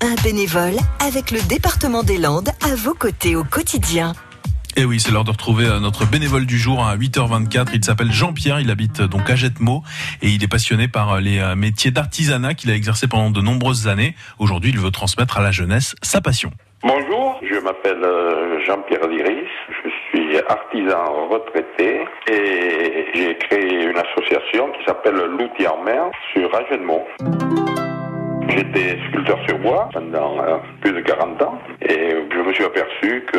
[0.00, 4.12] un bénévole avec le département des Landes à vos côtés au quotidien.
[4.76, 7.70] Et oui, c'est l'heure de retrouver euh, notre bénévole du jour à 8h24.
[7.74, 9.82] Il s'appelle Jean-Pierre, il habite euh, donc à Jetmo
[10.22, 13.88] et il est passionné par euh, les métiers d'artisanat qu'il a exercé pendant de nombreuses
[13.88, 14.14] années.
[14.38, 16.50] Aujourd'hui, il veut transmettre à la jeunesse sa passion.
[16.82, 18.06] Bonjour, je m'appelle
[18.66, 19.48] Jean-Pierre Liris,
[19.84, 26.54] je suis artisan retraité et j'ai créé une association qui s'appelle l'outil en mer sur
[26.54, 27.67] Agenmo.
[28.48, 30.36] J'étais sculpteur sur bois pendant
[30.80, 33.38] plus de 40 ans et je me suis aperçu que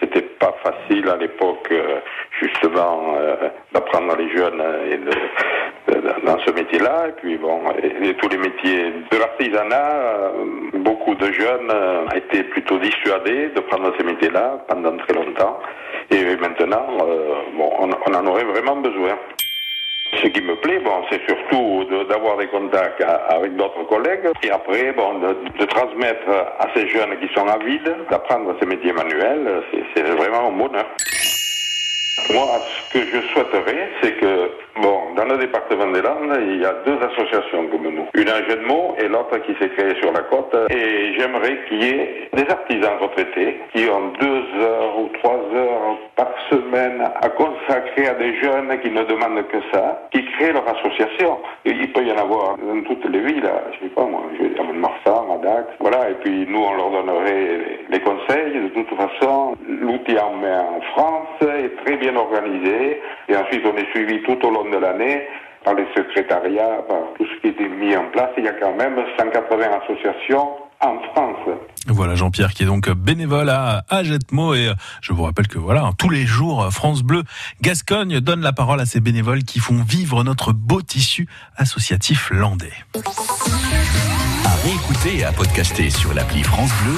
[0.00, 1.72] c'était pas facile à l'époque
[2.40, 3.14] justement
[3.72, 4.62] d'apprendre les jeunes
[6.24, 7.08] dans ce métier-là.
[7.08, 10.32] Et puis bon, et, tous les métiers de l'artisanat,
[10.74, 11.72] beaucoup de jeunes
[12.14, 15.58] étaient plutôt dissuadés de prendre ces métiers-là pendant très longtemps.
[16.10, 16.86] Et maintenant,
[17.56, 19.16] bon, on, on en aurait vraiment besoin.
[20.22, 24.92] Ce qui me plaît, bon, c'est surtout d'avoir des contacts avec d'autres collègues et après,
[24.92, 26.28] bon, de, de, transmettre
[26.58, 29.62] à ces jeunes qui sont avides d'apprendre ces métiers manuels,
[29.94, 30.86] c'est vraiment un bonheur.
[32.32, 32.46] Moi,
[32.88, 36.74] ce que je souhaiterais, c'est que, bon, dans le département des Landes, il y a
[36.86, 38.06] deux associations comme nous.
[38.14, 40.56] Une à Jeudemont et l'autre qui s'est créée sur la côte.
[40.70, 45.98] Et j'aimerais qu'il y ait des artisans retraités qui ont deux heures ou trois heures
[46.16, 50.66] par semaine à consacrer à des jeunes qui ne demandent que ça, qui créent leur
[50.66, 51.38] association.
[51.64, 54.50] Il peut y en avoir dans toutes les villes, je sais pas moi, je vais
[54.50, 58.52] dire Marsat, Madax, voilà, et puis nous on leur donnerait les conseils.
[58.54, 63.76] De toute façon, l'outil en main en France est très bien organisé, et ensuite on
[63.76, 65.26] est suivi tout au long de l'année
[65.64, 68.30] par les secrétariats, par tout ce qui est mis en place.
[68.36, 70.50] Il y a quand même 180 associations
[70.80, 71.56] en France.
[71.86, 74.70] Voilà Jean-Pierre qui est donc bénévole à Agetmo et
[75.00, 77.22] je vous rappelle que voilà tous les jours France Bleu
[77.62, 81.26] Gascogne donne la parole à ces bénévoles qui font vivre notre beau tissu
[81.56, 82.72] associatif landais.
[84.44, 86.92] À réécouter et à podcaster sur l'appli France Bleu